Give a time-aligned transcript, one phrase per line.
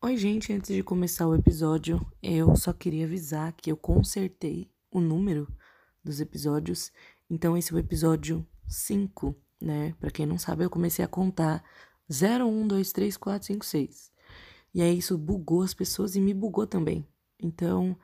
[0.00, 5.00] Oi, gente, antes de começar o episódio, eu só queria avisar que eu consertei o
[5.00, 5.52] número
[6.04, 6.92] dos episódios.
[7.28, 9.92] Então, esse é o episódio 5, né?
[9.98, 11.64] Pra quem não sabe, eu comecei a contar
[12.10, 14.12] 0, 1, 2, 3, 4, 5, 6.
[14.72, 17.04] E aí isso bugou as pessoas e me bugou também.
[17.36, 17.98] Então,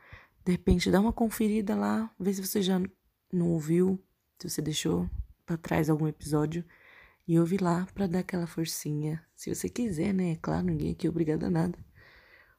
[0.45, 2.83] de repente, dá uma conferida lá, vê se você já
[3.33, 4.03] não ouviu,
[4.41, 5.09] se você deixou
[5.47, 6.65] para trás algum episódio.
[7.27, 9.25] E ouve lá para dar aquela forcinha.
[9.35, 10.33] Se você quiser, né?
[10.33, 11.79] É claro, ninguém aqui é obrigado a nada.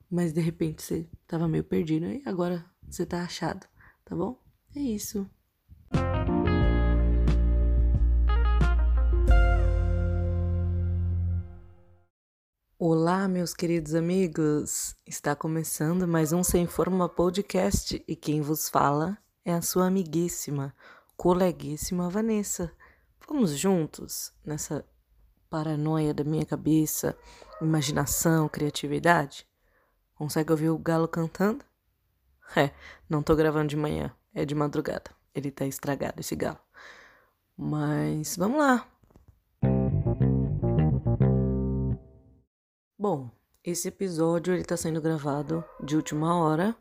[0.09, 3.67] Mas de repente você tava meio perdido e agora você tá achado,
[4.03, 4.41] tá bom?
[4.75, 5.29] É isso.
[12.79, 14.95] Olá, meus queridos amigos!
[15.05, 20.75] Está começando mais um Sem Forma Podcast e quem vos fala é a sua amiguíssima,
[21.15, 22.71] coleguíssima Vanessa.
[23.27, 24.85] Vamos juntos nessa
[25.49, 27.17] paranoia da minha cabeça,
[27.59, 29.47] imaginação, criatividade?
[30.13, 31.65] Consegue ouvir o galo cantando?
[32.55, 32.71] É,
[33.09, 35.09] não tô gravando de manhã, é de madrugada.
[35.33, 36.59] Ele tá estragado, esse galo.
[37.57, 38.87] Mas vamos lá.
[42.97, 43.31] Bom,
[43.63, 46.75] esse episódio ele tá sendo gravado de última hora,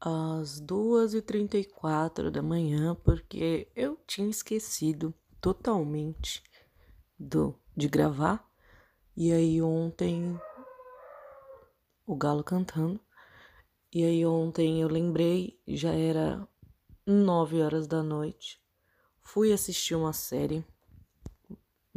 [0.00, 5.14] às 2h34 da manhã, porque eu tinha esquecido
[5.46, 6.42] totalmente
[7.16, 8.44] do de gravar.
[9.16, 10.36] E aí ontem
[12.04, 12.98] o galo cantando.
[13.94, 16.44] E aí ontem eu lembrei, já era
[17.06, 18.60] nove horas da noite.
[19.22, 20.64] Fui assistir uma série,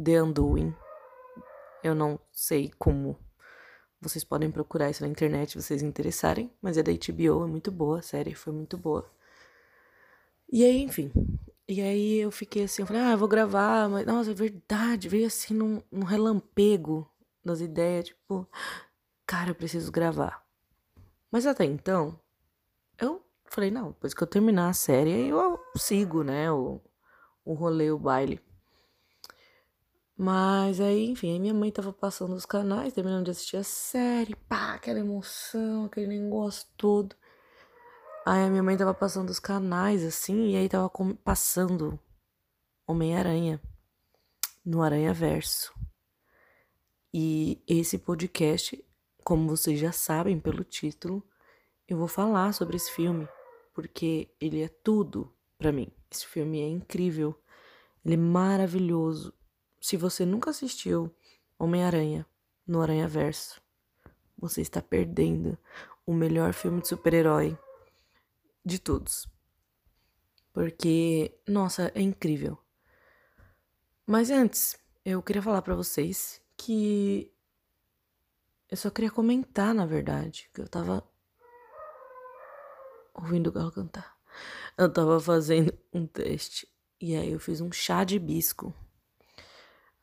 [0.00, 0.72] The Undoing.
[1.82, 3.18] Eu não sei como.
[4.00, 7.72] Vocês podem procurar isso na internet se vocês interessarem, mas é da HBO, é muito
[7.72, 9.10] boa, a série foi muito boa.
[10.52, 11.12] E aí, enfim,
[11.70, 15.28] e aí eu fiquei assim, eu falei, ah, vou gravar, mas nossa, é verdade, veio
[15.28, 17.08] assim num, num relampego
[17.44, 18.48] das ideias, tipo,
[19.24, 20.44] cara, eu preciso gravar.
[21.30, 22.18] Mas até então,
[22.98, 26.80] eu falei, não, depois que eu terminar a série, eu sigo, né, o,
[27.44, 28.40] o rolê, o baile.
[30.16, 34.34] Mas aí, enfim, aí minha mãe tava passando os canais, terminando de assistir a série,
[34.34, 37.14] pá, aquela emoção, aquele negócio todo.
[38.24, 40.90] Aí a minha mãe tava passando os canais assim, e aí tava
[41.24, 41.98] passando
[42.86, 43.60] Homem-Aranha
[44.64, 45.72] no Aranha Verso.
[47.12, 48.84] E esse podcast,
[49.24, 51.26] como vocês já sabem pelo título,
[51.88, 53.26] eu vou falar sobre esse filme,
[53.72, 55.90] porque ele é tudo para mim.
[56.10, 57.34] Esse filme é incrível,
[58.04, 59.32] ele é maravilhoso.
[59.80, 61.10] Se você nunca assistiu
[61.58, 62.26] Homem-Aranha
[62.66, 63.62] no Aranha Verso,
[64.36, 65.56] você está perdendo
[66.06, 67.58] o melhor filme de super-herói
[68.64, 69.28] de todos.
[70.52, 72.58] Porque, nossa, é incrível.
[74.06, 77.32] Mas antes, eu queria falar para vocês que
[78.68, 81.02] eu só queria comentar, na verdade, que eu tava
[83.14, 84.16] ouvindo o galo cantar.
[84.76, 86.68] Eu tava fazendo um teste
[87.00, 88.74] e aí eu fiz um chá de hibisco.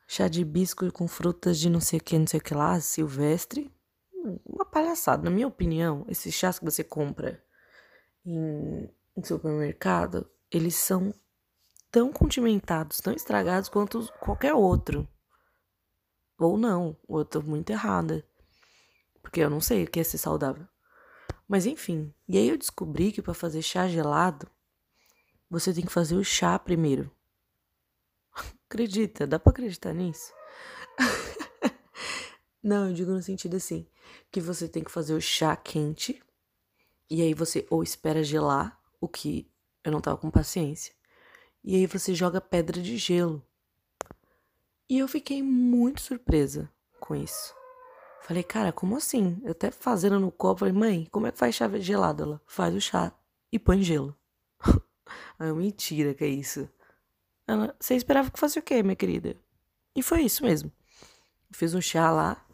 [0.06, 2.80] Chá de hibisco com frutas de não sei o que, não sei o que lá,
[2.80, 3.70] silvestre.
[4.44, 7.42] Uma palhaçada, na minha opinião, esses chás que você compra
[8.28, 11.14] em, em supermercado, eles são
[11.90, 15.08] tão condimentados, tão estragados quanto qualquer outro.
[16.38, 18.24] Ou não, ou eu tô muito errada.
[19.22, 20.66] Porque eu não sei o que é ser saudável.
[21.48, 24.46] Mas enfim, e aí eu descobri que para fazer chá gelado,
[25.50, 27.10] você tem que fazer o chá primeiro.
[28.68, 29.26] Acredita?
[29.26, 30.32] Dá pra acreditar nisso?
[32.62, 33.88] não, eu digo no sentido assim,
[34.30, 36.22] que você tem que fazer o chá quente
[37.10, 39.50] e aí você ou espera gelar, o que
[39.82, 40.94] eu não tava com paciência.
[41.64, 43.42] E aí você joga pedra de gelo.
[44.88, 46.70] E eu fiquei muito surpresa
[47.00, 47.54] com isso.
[48.22, 49.40] Falei, cara, como assim?
[49.42, 52.22] Eu até fazendo no copo, falei, mãe, como é que faz chá gelado?
[52.22, 53.12] Ela faz o chá
[53.50, 54.14] e põe gelo.
[55.38, 56.68] Aí mentira que é isso.
[57.46, 59.34] Ela, você esperava que fosse o quê, minha querida?
[59.96, 60.70] E foi isso mesmo.
[61.50, 62.44] Fiz um chá lá.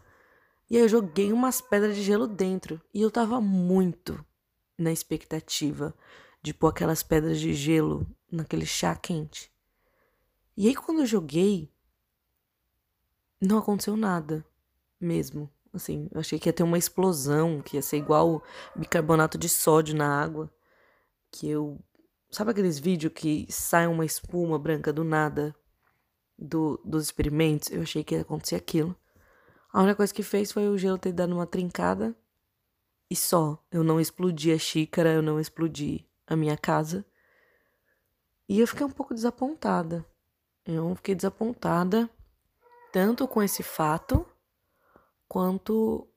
[0.70, 2.80] E aí eu joguei umas pedras de gelo dentro.
[2.92, 4.24] E eu tava muito,
[4.76, 5.94] na expectativa
[6.42, 9.52] de pôr aquelas pedras de gelo naquele chá quente.
[10.56, 11.72] E aí quando eu joguei,
[13.40, 14.44] não aconteceu nada
[15.00, 15.50] mesmo.
[15.72, 18.42] Assim, eu achei que ia ter uma explosão, que ia ser igual
[18.76, 20.50] bicarbonato de sódio na água.
[21.30, 21.80] Que eu.
[22.30, 25.54] Sabe aqueles vídeos que sai uma espuma branca do nada
[26.38, 27.70] do, dos experimentos?
[27.70, 28.94] Eu achei que ia acontecer aquilo.
[29.72, 32.16] A única coisa que fez foi o gelo ter dado uma trincada
[33.10, 33.62] e só.
[33.70, 37.04] Eu não explodi a xícara, eu não explodi a minha casa.
[38.48, 40.04] E eu fiquei um pouco desapontada.
[40.64, 42.08] Eu fiquei desapontada
[42.92, 44.26] tanto com esse fato
[45.28, 46.08] quanto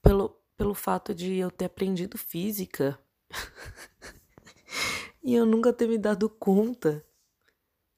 [0.00, 2.98] pelo, pelo fato de eu ter aprendido física
[5.22, 7.04] e eu nunca ter me dado conta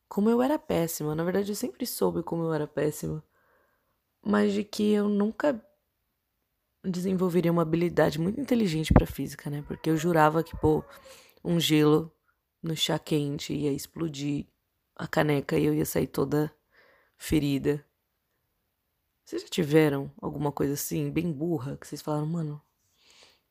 [0.08, 1.14] como eu era péssima.
[1.14, 3.24] Na verdade, eu sempre soube como eu era péssima,
[4.22, 5.60] mas de que eu nunca
[6.84, 9.64] desenvolveria uma habilidade muito inteligente para física, né?
[9.66, 10.84] Porque eu jurava que pô,
[11.44, 12.12] um gelo
[12.62, 14.46] no chá quente ia explodir
[14.96, 16.54] a caneca e eu ia sair toda
[17.16, 17.84] ferida.
[19.24, 22.60] Vocês já tiveram alguma coisa assim, bem burra, que vocês falaram, mano,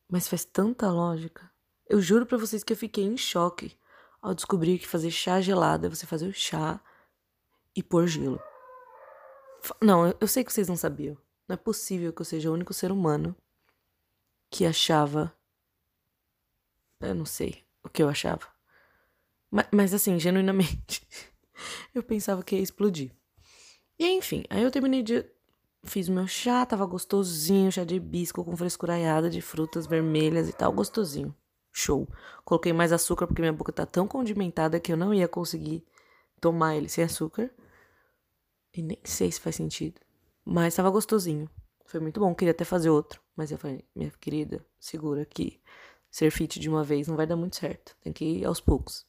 [0.07, 1.51] mas faz tanta lógica.
[1.87, 3.75] Eu juro para vocês que eu fiquei em choque
[4.21, 6.79] ao descobrir que fazer chá gelado é você fazer o chá
[7.75, 8.39] e pôr gelo.
[9.81, 11.17] Não, eu sei que vocês não sabiam.
[11.47, 13.35] Não é possível que eu seja o único ser humano
[14.49, 15.33] que achava.
[16.99, 18.47] Eu não sei o que eu achava.
[19.51, 21.07] Mas, mas assim, genuinamente,
[21.93, 23.11] eu pensava que ia explodir.
[23.99, 25.25] E enfim, aí eu terminei de
[25.85, 30.71] Fiz meu chá, tava gostosinho, chá de hibisco com frescuraiada de frutas vermelhas e tal,
[30.71, 31.35] gostosinho.
[31.73, 32.07] Show.
[32.45, 35.83] Coloquei mais açúcar porque minha boca tá tão condimentada que eu não ia conseguir
[36.39, 37.51] tomar ele sem açúcar.
[38.73, 39.99] E nem sei se faz sentido.
[40.45, 41.49] Mas tava gostosinho.
[41.85, 43.21] Foi muito bom, queria até fazer outro.
[43.35, 45.61] Mas eu falei, minha querida, segura que
[46.09, 47.95] ser fit de uma vez não vai dar muito certo.
[48.01, 49.05] Tem que ir aos poucos.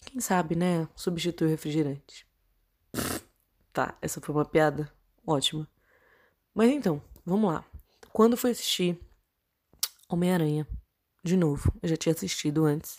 [0.00, 0.88] E quem sabe, né?
[0.94, 2.26] Substitui o refrigerante.
[3.72, 4.92] Tá, essa foi uma piada
[5.26, 5.68] ótima.
[6.54, 7.64] Mas então, vamos lá.
[8.12, 8.98] Quando fui assistir
[10.08, 10.66] Homem-Aranha,
[11.24, 12.98] de novo, eu já tinha assistido antes.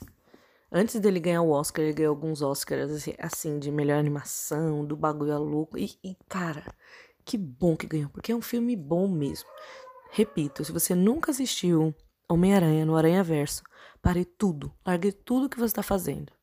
[0.77, 4.93] Antes dele ganhar o Oscar, ele ganhou alguns Oscars, assim, assim de melhor animação, do
[4.93, 5.77] bagulho a louco.
[5.77, 6.75] E, e, cara,
[7.23, 9.47] que bom que ganhou, porque é um filme bom mesmo.
[10.11, 11.95] Repito, se você nunca assistiu
[12.27, 13.63] Homem-Aranha no Aranha Verso,
[14.01, 16.33] pare tudo, largue tudo que você está fazendo.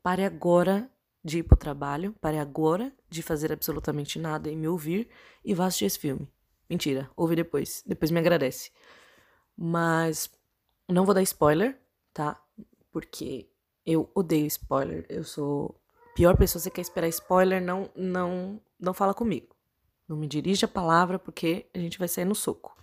[0.00, 0.88] Pare agora
[1.24, 5.08] de ir pro trabalho, pare agora de fazer absolutamente nada e me ouvir
[5.44, 6.28] e vá assistir esse filme.
[6.68, 7.82] Mentira, ouve depois.
[7.84, 8.70] Depois me agradece.
[9.56, 10.30] Mas
[10.88, 11.76] não vou dar spoiler,
[12.14, 12.40] tá?
[12.92, 13.50] Porque
[13.84, 15.06] eu odeio spoiler.
[15.08, 15.80] Eu sou
[16.14, 16.60] pior pessoa.
[16.60, 17.62] Você quer esperar spoiler?
[17.62, 19.54] Não, não, não fala comigo.
[20.08, 22.76] Não me dirija a palavra porque a gente vai sair no soco.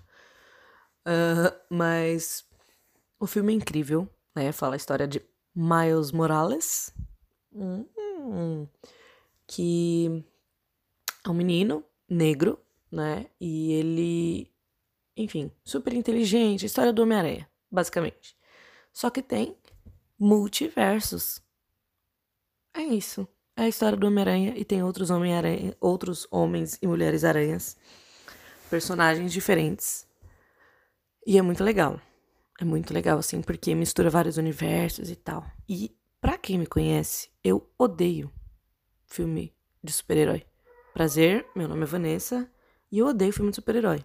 [1.07, 2.45] Uh, mas
[3.19, 4.51] o filme é incrível, né?
[4.51, 5.21] Fala a história de
[5.55, 6.93] Miles Morales.
[7.53, 8.67] Hum,
[9.47, 10.23] que
[11.25, 12.59] é um menino negro,
[12.91, 13.27] né?
[13.39, 14.53] E ele,
[15.15, 18.37] enfim, super inteligente, história do Homem-Aranha, basicamente.
[18.91, 19.57] Só que tem
[20.19, 21.41] multiversos.
[22.73, 23.27] É isso.
[23.55, 27.75] É a história do Homem-Aranha e tem outros Homem-Aranha, outros homens e mulheres aranhas,
[28.69, 30.07] personagens diferentes.
[31.25, 31.99] E é muito legal.
[32.59, 35.45] É muito legal assim, porque mistura vários universos e tal.
[35.67, 38.31] E para quem me conhece, eu odeio
[39.05, 39.53] filme
[39.83, 40.45] de super-herói.
[40.93, 42.49] Prazer, meu nome é Vanessa
[42.91, 44.03] e eu odeio filme de super-herói.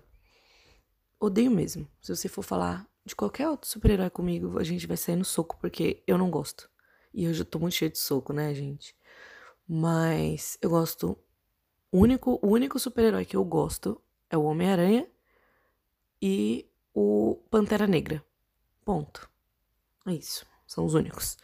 [1.19, 1.89] Odeio mesmo.
[2.01, 5.57] Se você for falar de qualquer outro super-herói comigo, a gente vai sair no soco,
[5.61, 6.71] porque eu não gosto.
[7.13, 8.97] E eu já tô muito cheio de soco, né, gente?
[9.69, 11.19] Mas eu gosto.
[11.91, 14.01] O único, o único super-herói que eu gosto
[14.31, 15.07] é o Homem-Aranha
[16.21, 18.25] e o Pantera Negra.
[18.85, 19.29] Ponto.
[20.07, 20.47] É isso.
[20.67, 21.37] São os únicos.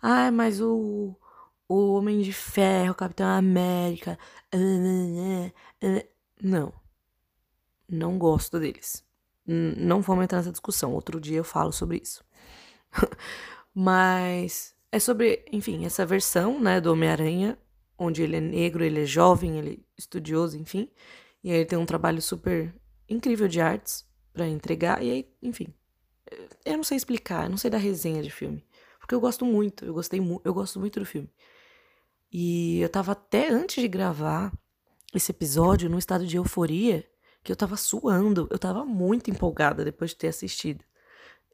[0.00, 1.16] Ah, mas o
[1.68, 4.18] o Homem de Ferro, Capitão América.
[6.42, 6.72] Não.
[7.88, 9.05] Não gosto deles.
[9.46, 10.92] Não vamos entrar nessa discussão.
[10.92, 12.24] Outro dia eu falo sobre isso.
[13.74, 17.58] Mas é sobre, enfim, essa versão, né, do Homem-Aranha,
[17.98, 20.90] onde ele é negro, ele é jovem, ele é estudioso, enfim.
[21.44, 22.74] E aí ele tem um trabalho super
[23.08, 25.02] incrível de artes para entregar.
[25.02, 25.72] E aí, enfim.
[26.64, 28.64] Eu não sei explicar, eu não sei da resenha de filme.
[28.98, 31.30] Porque eu gosto muito, eu gostei eu gosto muito do filme.
[32.32, 34.52] E eu tava até antes de gravar
[35.14, 37.08] esse episódio num estado de euforia,
[37.46, 40.84] que eu tava suando, eu tava muito empolgada depois de ter assistido.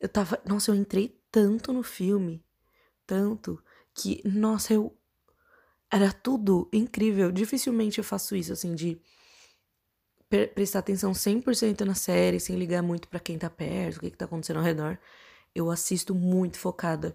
[0.00, 2.44] Eu tava, nossa, eu entrei tanto no filme,
[3.06, 3.62] tanto
[3.94, 4.96] que, nossa, eu
[5.92, 7.30] era tudo incrível.
[7.30, 9.00] Dificilmente eu faço isso assim de
[10.54, 14.16] prestar atenção 100% na série, sem ligar muito para quem tá perto, o que que
[14.16, 14.98] tá acontecendo ao redor.
[15.54, 17.14] Eu assisto muito focada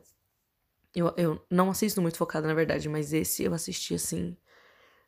[0.96, 4.36] eu, eu não assisto muito focada, na verdade, mas esse eu assisti assim,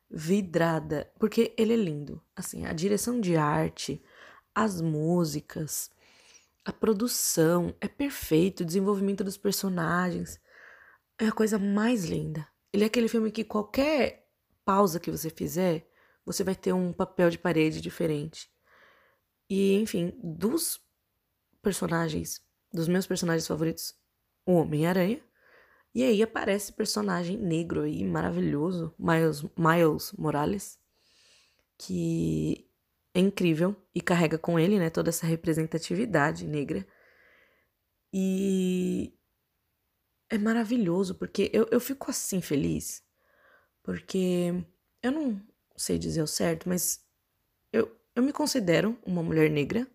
[0.10, 1.12] vidrada.
[1.20, 2.22] Porque ele é lindo.
[2.36, 4.02] Assim, a direção de arte,
[4.54, 5.92] as músicas,
[6.66, 10.40] a produção é perfeito, o desenvolvimento dos personagens
[11.18, 12.48] é a coisa mais linda.
[12.72, 14.28] Ele é aquele filme que qualquer
[14.64, 15.90] pausa que você fizer,
[16.26, 18.50] você vai ter um papel de parede diferente.
[19.50, 20.80] E, enfim, dos
[21.62, 23.96] personagens, dos meus personagens favoritos,
[24.46, 25.24] o Homem-Aranha,
[25.94, 30.80] e aí aparece personagem negro aí, maravilhoso, Miles, Miles Morales,
[31.78, 32.70] que
[33.14, 36.86] é incrível e carrega com ele, né, toda essa representatividade negra.
[38.14, 39.14] E
[40.30, 43.04] é maravilhoso, porque eu, eu fico assim feliz,
[43.84, 44.54] porque
[45.02, 45.42] eu não
[45.76, 47.04] sei dizer o certo, mas
[47.74, 49.88] eu, eu me considero uma mulher negra,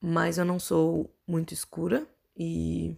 [0.00, 2.06] mas eu não sou muito escura
[2.36, 2.96] e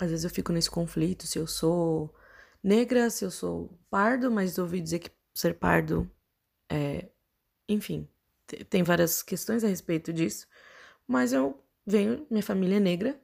[0.00, 2.14] às vezes eu fico nesse conflito se eu sou
[2.62, 6.10] negra, se eu sou pardo, mas ouvi dizer que ser pardo
[6.68, 7.08] é.
[7.68, 8.08] Enfim,
[8.68, 10.46] tem várias questões a respeito disso,
[11.06, 13.20] mas eu venho, minha família é negra,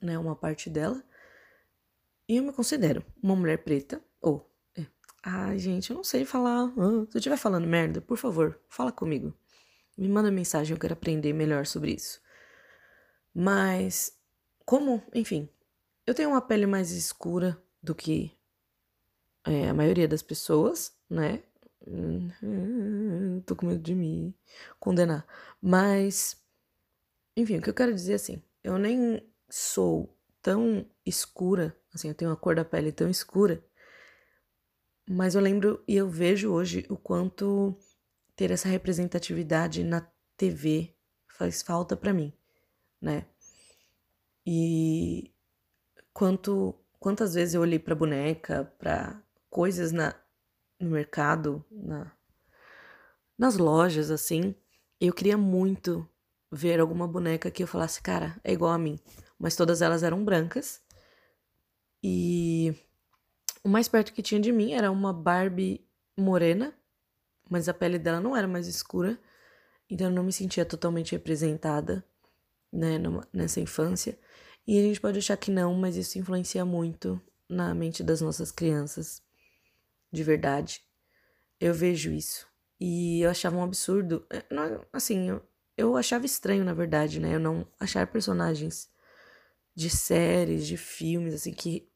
[0.00, 1.02] né, uma parte dela,
[2.26, 4.50] e eu me considero uma mulher preta, ou.
[4.76, 4.86] É.
[5.22, 6.72] Ai, gente, eu não sei falar.
[6.72, 9.36] Se eu estiver falando merda, por favor, fala comigo.
[9.96, 12.20] Me manda mensagem, eu quero aprender melhor sobre isso.
[13.34, 14.18] Mas,
[14.64, 15.48] como, enfim,
[16.06, 18.36] eu tenho uma pele mais escura do que
[19.46, 21.42] é, a maioria das pessoas, né?
[23.46, 24.34] Tô com medo de me
[24.78, 25.26] condenar.
[25.60, 26.42] Mas,
[27.36, 32.14] enfim, o que eu quero dizer é assim, eu nem sou tão escura, assim, eu
[32.14, 33.64] tenho uma cor da pele tão escura,
[35.08, 37.76] mas eu lembro e eu vejo hoje o quanto
[38.34, 40.00] ter essa representatividade na
[40.36, 40.94] TV
[41.28, 42.32] faz falta para mim,
[43.00, 43.26] né?
[44.46, 45.33] E
[46.14, 50.14] quanto quantas vezes eu olhei para boneca, para coisas na
[50.80, 52.12] no mercado, na
[53.36, 54.54] nas lojas assim,
[55.00, 56.08] eu queria muito
[56.50, 58.98] ver alguma boneca que eu falasse, cara, é igual a mim,
[59.38, 60.80] mas todas elas eram brancas.
[62.02, 62.74] E
[63.64, 65.84] o mais perto que tinha de mim era uma Barbie
[66.16, 66.72] morena,
[67.50, 69.18] mas a pele dela não era mais escura,
[69.90, 72.04] então eu não me sentia totalmente representada,
[72.72, 74.18] né, numa, nessa infância.
[74.66, 78.50] E a gente pode achar que não, mas isso influencia muito na mente das nossas
[78.50, 79.22] crianças.
[80.10, 80.82] De verdade.
[81.60, 82.46] Eu vejo isso.
[82.80, 84.26] E eu achava um absurdo.
[84.30, 84.44] É,
[84.92, 85.42] assim, eu,
[85.76, 87.34] eu achava estranho, na verdade, né?
[87.34, 88.90] Eu não achar personagens
[89.74, 91.88] de séries, de filmes, assim, que.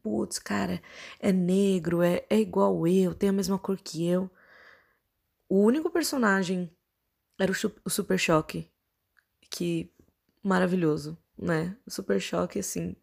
[0.00, 0.80] Putz, cara,
[1.18, 4.30] é negro, é, é igual eu, tem a mesma cor que eu.
[5.48, 6.70] O único personagem
[7.38, 8.70] era o, o Super Choque.
[9.50, 9.92] Que.
[10.42, 11.76] Maravilhoso né?
[11.88, 12.96] Super Choque, assim.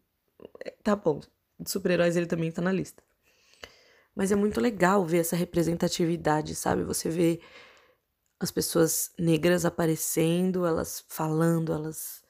[0.64, 1.20] É, tá bom.
[1.58, 3.02] De super-heróis ele também tá na lista.
[4.14, 6.82] Mas é muito legal ver essa representatividade, sabe?
[6.84, 7.40] Você vê
[8.38, 12.22] as pessoas negras aparecendo, elas falando, elas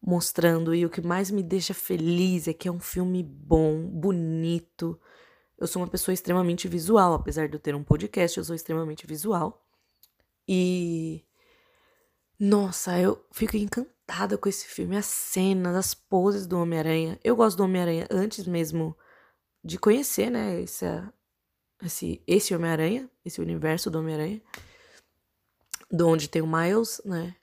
[0.00, 0.74] mostrando.
[0.74, 4.98] E o que mais me deixa feliz é que é um filme bom, bonito.
[5.58, 9.06] Eu sou uma pessoa extremamente visual, apesar de eu ter um podcast, eu sou extremamente
[9.06, 9.66] visual.
[10.46, 11.24] E.
[12.38, 17.20] Nossa, eu fico encantada encantada com esse filme, as cenas, as poses do Homem-Aranha.
[17.22, 18.96] Eu gosto do Homem-Aranha antes mesmo
[19.62, 24.40] de conhecer, né, esse, esse, Homem-Aranha, esse universo do Homem-Aranha,
[25.90, 27.36] de onde tem o Miles, né,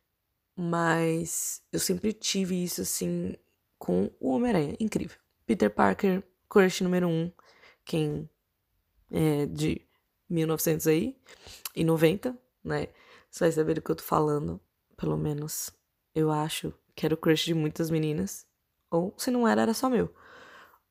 [0.55, 3.35] mas eu sempre tive isso, assim,
[3.77, 5.17] com o Homem-Aranha, incrível.
[5.45, 7.31] Peter Parker, crush número um,
[7.83, 8.27] quem
[9.11, 9.81] é de
[10.27, 11.15] 1900 aí,
[11.75, 12.87] e 90, né,
[13.29, 14.59] você vai saber do que eu tô falando,
[14.97, 15.69] pelo menos
[16.15, 18.47] eu acho que era o crush de muitas meninas.
[18.89, 20.13] Ou se não era, era só meu.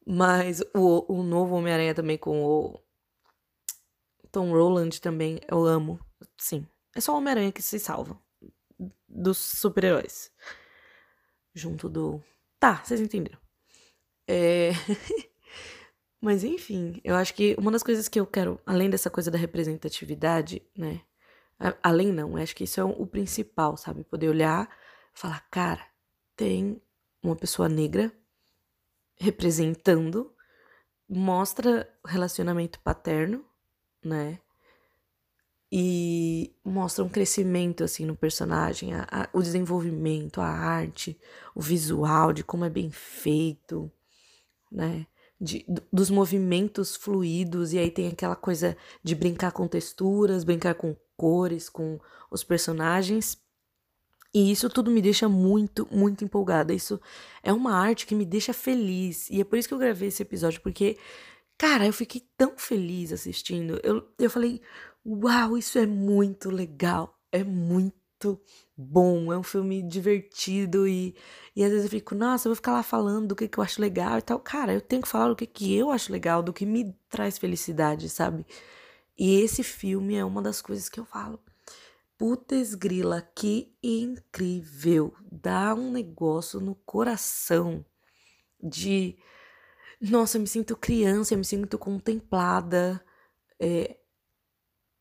[0.06, 2.78] Mas o, o novo Homem-Aranha também com o
[4.30, 5.98] Tom Roland também eu amo.
[6.36, 6.66] Sim.
[6.94, 8.18] É só o Homem-Aranha que se salva.
[9.08, 10.30] Dos super-heróis.
[11.54, 12.22] Junto do.
[12.60, 13.38] Tá, vocês entenderam.
[14.28, 14.72] É.
[16.20, 19.38] Mas enfim, eu acho que uma das coisas que eu quero, além dessa coisa da
[19.38, 21.02] representatividade, né?
[21.82, 24.04] Além não, acho que isso é o principal, sabe?
[24.04, 24.68] Poder olhar
[25.14, 25.86] falar, cara,
[26.36, 26.80] tem
[27.22, 28.12] uma pessoa negra
[29.16, 30.34] representando,
[31.08, 33.44] mostra relacionamento paterno,
[34.04, 34.40] né?
[35.72, 41.18] E mostra um crescimento, assim, no personagem, a, a, o desenvolvimento, a arte,
[41.54, 43.90] o visual, de como é bem feito,
[44.70, 45.06] né?
[45.40, 50.96] De, dos movimentos fluidos, e aí tem aquela coisa de brincar com texturas, brincar com
[51.16, 51.98] cores, com
[52.30, 53.43] os personagens.
[54.34, 56.74] E isso tudo me deixa muito, muito empolgada.
[56.74, 57.00] Isso
[57.40, 59.30] é uma arte que me deixa feliz.
[59.30, 60.98] E é por isso que eu gravei esse episódio, porque,
[61.56, 63.80] cara, eu fiquei tão feliz assistindo.
[63.84, 64.60] Eu, eu falei,
[65.06, 67.16] uau, isso é muito legal.
[67.30, 68.40] É muito
[68.76, 69.32] bom.
[69.32, 70.88] É um filme divertido.
[70.88, 71.14] E,
[71.54, 73.62] e às vezes eu fico, nossa, eu vou ficar lá falando do que, que eu
[73.64, 74.40] acho legal e tal.
[74.40, 77.38] Cara, eu tenho que falar do que, que eu acho legal, do que me traz
[77.38, 78.44] felicidade, sabe?
[79.16, 81.38] E esse filme é uma das coisas que eu falo
[82.16, 85.14] Putz grila, que incrível!
[85.30, 87.84] Dá um negócio no coração
[88.62, 89.16] de.
[90.00, 93.04] Nossa, eu me sinto criança, eu me sinto contemplada.
[93.58, 93.96] É,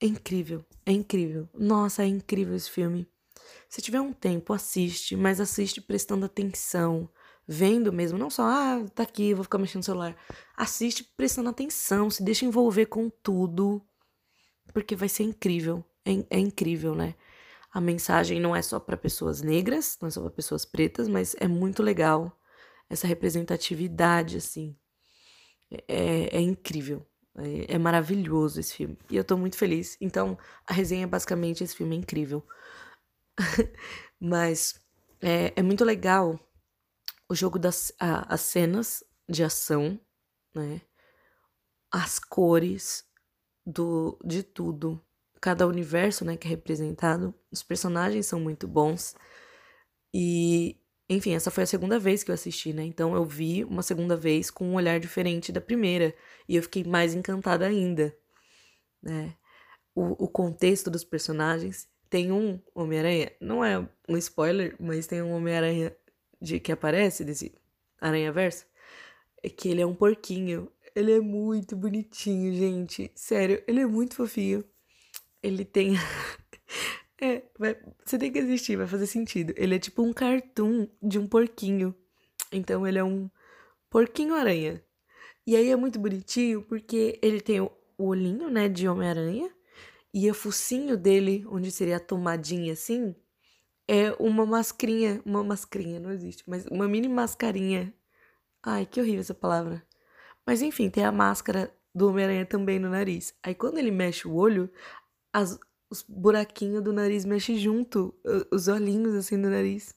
[0.01, 1.47] é incrível, é incrível.
[1.53, 3.07] Nossa, é incrível esse filme.
[3.69, 7.09] Se tiver um tempo, assiste, mas assiste prestando atenção,
[7.47, 10.17] vendo mesmo, não só, ah, tá aqui, vou ficar mexendo no celular.
[10.57, 13.81] Assiste prestando atenção, se deixa envolver com tudo,
[14.73, 15.85] porque vai ser incrível.
[16.05, 17.15] É, é incrível, né?
[17.71, 21.35] A mensagem não é só para pessoas negras, não é só para pessoas pretas, mas
[21.39, 22.37] é muito legal
[22.89, 24.75] essa representatividade, assim.
[25.87, 27.05] É, é incrível.
[27.35, 28.97] É, é, maravilhoso esse filme.
[29.09, 29.97] E eu tô muito feliz.
[29.99, 32.45] Então, a resenha é basicamente esse filme é incrível.
[34.19, 34.79] Mas
[35.21, 36.39] é, é, muito legal
[37.27, 39.99] o jogo das a, as cenas de ação,
[40.53, 40.81] né?
[41.91, 43.03] As cores
[43.65, 45.03] do de tudo.
[45.43, 47.35] Cada universo, né, que é representado.
[47.51, 49.13] Os personagens são muito bons.
[50.13, 50.77] E
[51.09, 52.85] enfim, essa foi a segunda vez que eu assisti, né?
[52.85, 56.15] Então eu vi uma segunda vez com um olhar diferente da primeira.
[56.47, 58.15] E eu fiquei mais encantada ainda,
[59.01, 59.35] né?
[59.93, 61.89] O, o contexto dos personagens.
[62.09, 65.93] Tem um Homem-Aranha, não é um spoiler, mas tem um Homem-Aranha
[66.41, 67.53] de que aparece desse
[67.99, 68.65] Aranha-Verso.
[69.43, 70.71] É que ele é um porquinho.
[70.95, 73.11] Ele é muito bonitinho, gente.
[73.13, 74.63] Sério, ele é muito fofinho.
[75.43, 75.93] Ele tem.
[77.21, 79.53] É, vai, você tem que assistir, vai fazer sentido.
[79.55, 81.95] Ele é tipo um cartoon de um porquinho.
[82.51, 83.29] Então ele é um
[83.89, 84.83] porquinho-aranha.
[85.47, 89.49] E aí é muito bonitinho porque ele tem o olhinho, né, de Homem-Aranha.
[90.13, 93.15] E o focinho dele, onde seria a tomadinha assim,
[93.87, 95.21] é uma mascrinha.
[95.25, 97.93] Uma mascrinha, não existe, mas uma mini mascarinha.
[98.61, 99.81] Ai, que horrível essa palavra.
[100.45, 103.33] Mas enfim, tem a máscara do Homem-Aranha também no nariz.
[103.43, 104.69] Aí quando ele mexe o olho,
[105.33, 105.59] as,
[105.89, 108.13] os buraquinhos do nariz mexem junto,
[108.51, 109.95] os olhinhos assim do nariz.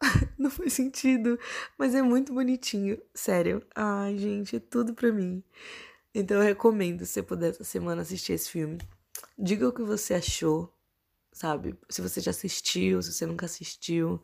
[0.38, 1.38] Não faz sentido,
[1.78, 3.66] mas é muito bonitinho, sério.
[3.74, 5.42] Ai, gente, é tudo pra mim.
[6.14, 8.78] Então eu recomendo, se você puder essa semana assistir esse filme.
[9.36, 10.72] Diga o que você achou,
[11.32, 11.76] sabe?
[11.88, 14.22] Se você já assistiu, se você nunca assistiu.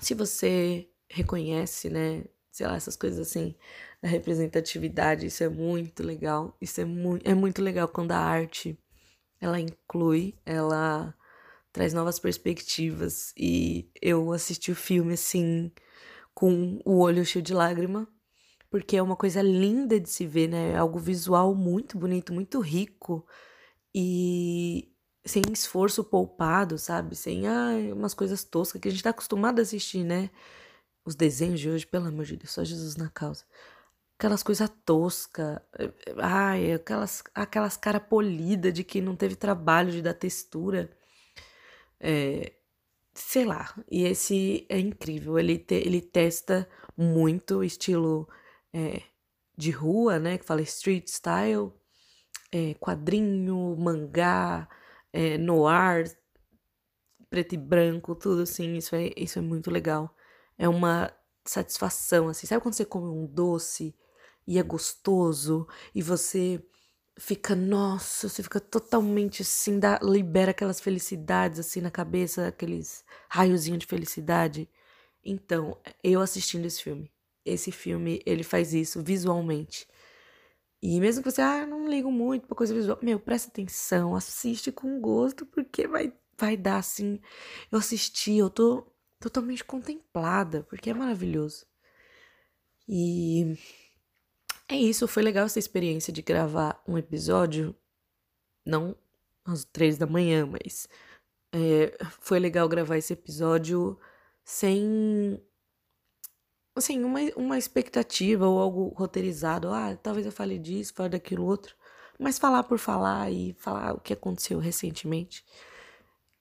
[0.00, 2.24] Se você reconhece, né?
[2.50, 3.54] Sei lá, essas coisas assim,
[4.02, 6.56] da representatividade, isso é muito legal.
[6.60, 8.76] Isso é, mu é muito legal quando a arte
[9.40, 11.14] ela inclui, ela
[11.72, 13.32] traz novas perspectivas.
[13.36, 15.70] E eu assisti o filme assim,
[16.34, 18.08] com o olho cheio de lágrima,
[18.70, 20.72] porque é uma coisa linda de se ver, né?
[20.72, 23.24] É algo visual muito bonito, muito rico
[23.94, 24.92] e
[25.24, 27.14] sem esforço poupado, sabe?
[27.14, 30.30] Sem ah, umas coisas toscas que a gente tá acostumado a assistir, né?
[31.04, 33.44] Os desenhos de hoje, pelo amor de Deus, só Jesus na causa
[34.22, 35.58] aquelas coisas toscas,
[36.16, 40.96] ai, aquelas, aquelas cara polida de que não teve trabalho de dar textura.
[41.98, 42.52] É,
[43.12, 48.28] sei lá, e esse é incrível, ele, te, ele testa muito estilo
[48.72, 49.02] é,
[49.56, 51.72] de rua, né, que fala street style,
[52.52, 54.68] é, quadrinho, mangá,
[55.12, 56.16] é, noir,
[57.28, 60.14] preto e branco, tudo assim, isso é, isso é muito legal.
[60.56, 61.12] É uma
[61.44, 63.94] satisfação, assim, sabe quando você come um doce
[64.46, 66.62] e é gostoso e você
[67.18, 73.80] fica, nossa, você fica totalmente assim, dá, libera aquelas felicidades assim na cabeça, aqueles raiozinhos
[73.80, 74.68] de felicidade.
[75.24, 77.10] Então, eu assistindo esse filme,
[77.44, 79.86] esse filme, ele faz isso visualmente.
[80.82, 84.72] E mesmo que você, ah, não ligo muito pra coisa visual, meu, presta atenção, assiste
[84.72, 87.20] com gosto, porque vai, vai dar assim.
[87.70, 88.86] Eu assisti, eu tô
[89.20, 91.66] totalmente contemplada, porque é maravilhoso.
[92.88, 93.56] E
[94.68, 97.74] é isso, foi legal essa experiência de gravar um episódio,
[98.64, 98.96] não
[99.44, 100.88] às três da manhã, mas
[101.52, 103.98] é, foi legal gravar esse episódio
[104.44, 105.40] sem
[106.74, 109.70] assim, uma, uma expectativa ou algo roteirizado.
[109.70, 111.76] Ah, talvez eu fale disso, fale daquilo outro.
[112.18, 115.44] Mas falar por falar e falar o que aconteceu recentemente.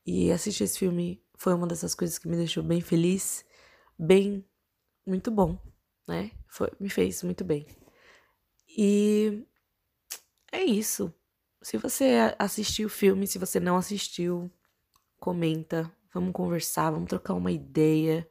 [0.05, 3.45] E assistir esse filme foi uma dessas coisas que me deixou bem feliz,
[3.97, 4.45] bem,
[5.05, 5.57] muito bom,
[6.07, 6.31] né?
[6.47, 7.65] Foi, me fez muito bem.
[8.77, 9.45] E
[10.51, 11.13] é isso.
[11.61, 14.51] Se você assistiu o filme, se você não assistiu,
[15.19, 15.91] comenta.
[16.13, 18.27] Vamos conversar, vamos trocar uma ideia.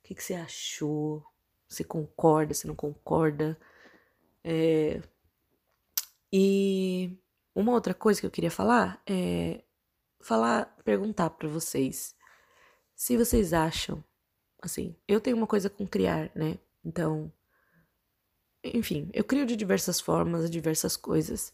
[0.00, 1.24] O que, que você achou?
[1.68, 3.58] Você concorda, você não concorda?
[4.44, 5.02] É...
[6.32, 7.18] E
[7.54, 9.64] uma outra coisa que eu queria falar é
[10.20, 12.14] falar, perguntar para vocês
[12.94, 14.02] se vocês acham,
[14.60, 16.58] assim, eu tenho uma coisa com criar, né?
[16.84, 17.32] Então,
[18.62, 21.52] enfim, eu crio de diversas formas, diversas coisas.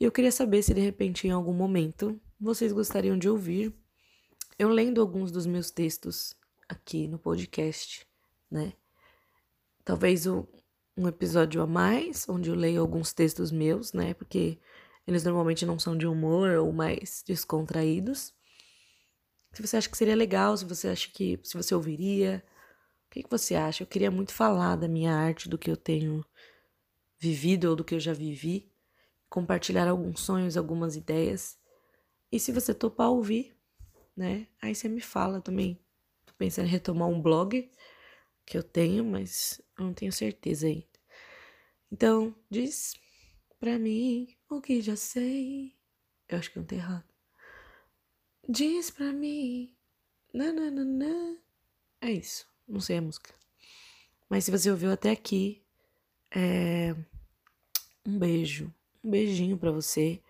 [0.00, 3.72] E eu queria saber se de repente em algum momento vocês gostariam de ouvir
[4.58, 6.34] eu lendo alguns dos meus textos
[6.68, 8.06] aqui no podcast,
[8.50, 8.72] né?
[9.84, 10.44] Talvez um,
[10.96, 14.14] um episódio a mais, onde eu leio alguns textos meus, né?
[14.14, 14.58] Porque
[15.06, 18.32] Eles normalmente não são de humor ou mais descontraídos.
[19.52, 22.44] Se você acha que seria legal, se você acha que se você ouviria,
[23.12, 23.82] que, que você acha?
[23.82, 26.24] Eu queria muito falar da minha arte, do que eu tenho
[27.18, 28.72] vivido ou do que eu já vivi,
[29.28, 31.58] compartilhar alguns sonhos, algumas ideias.
[32.32, 33.54] E se você topar ouvir,
[34.16, 34.48] né?
[34.62, 35.78] Aí você me fala também.
[36.24, 37.70] Tô pensando em retomar um blog
[38.46, 40.86] que eu tenho, mas eu não tenho certeza ainda.
[41.90, 42.94] Então, diz
[43.60, 45.76] pra mim o que já sei.
[46.28, 47.12] Eu acho que eu não tô errado.
[48.48, 49.76] Diz pra mim.
[50.32, 51.38] Nananana.
[52.00, 52.51] É isso.
[52.72, 53.34] Não sei a música.
[54.30, 55.62] Mas se você ouviu até aqui,
[56.34, 56.96] é...
[58.06, 58.72] um beijo.
[59.04, 60.22] Um beijinho para você.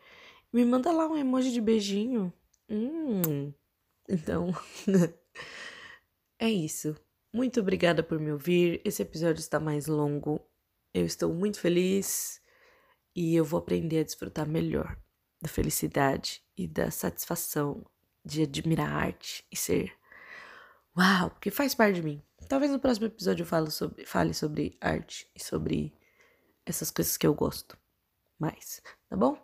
[0.53, 2.33] Me manda lá um emoji de beijinho.
[2.69, 3.53] Hum.
[4.09, 4.53] Então,
[6.37, 6.97] é isso.
[7.33, 8.81] Muito obrigada por me ouvir.
[8.85, 10.41] Esse episódio está mais longo.
[10.93, 12.43] Eu estou muito feliz
[13.15, 14.99] e eu vou aprender a desfrutar melhor
[15.41, 17.87] da felicidade e da satisfação
[18.25, 19.93] de admirar a arte e ser
[20.97, 22.23] uau, porque faz parte de mim.
[22.49, 25.95] Talvez no próximo episódio eu fale sobre, fale sobre arte e sobre
[26.67, 27.77] essas coisas que eu gosto
[28.39, 29.39] mais, tá bom?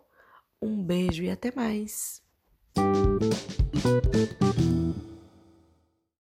[0.61, 2.21] Um beijo e até mais.